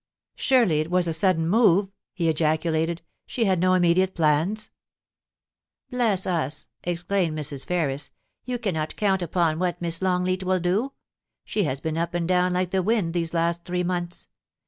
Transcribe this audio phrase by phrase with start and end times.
[0.25, 3.03] * Surely it was a sudden move,' he ejaculated.
[3.15, 4.71] * She had made no immediate plans?
[5.91, 7.67] Bless us!' exclaimed Mrs.
[7.67, 10.93] Ferris, * you cannot count upon what Miss Longleat will do.
[11.45, 14.27] She has been up and down like the wind these last three months.